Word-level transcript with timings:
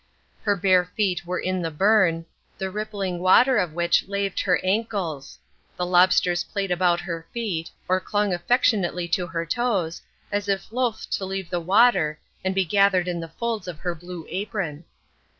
Her 0.41 0.55
bare 0.55 0.83
feet 0.83 1.27
were 1.27 1.37
in 1.39 1.61
the 1.61 1.69
burn, 1.69 2.25
the 2.57 2.71
rippling 2.71 3.19
water 3.19 3.59
of 3.59 3.73
which 3.73 4.07
laved 4.07 4.39
her 4.39 4.59
ankles. 4.63 5.37
The 5.77 5.85
lobsters 5.85 6.43
played 6.43 6.71
about 6.71 7.01
her 7.01 7.27
feet, 7.31 7.69
or 7.87 7.99
clung 7.99 8.33
affectionately 8.33 9.07
to 9.09 9.27
her 9.27 9.45
toes, 9.45 10.01
as 10.31 10.49
if 10.49 10.71
loath 10.71 11.07
to 11.11 11.23
leave 11.25 11.51
the 11.51 11.59
water 11.59 12.17
and 12.43 12.55
be 12.55 12.65
gathered 12.65 13.07
in 13.07 13.19
the 13.19 13.27
folds 13.29 13.67
of 13.67 13.77
her 13.81 13.93
blue 13.93 14.25
apron. 14.31 14.85